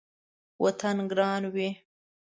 [0.63, 1.67] وطن ګران وي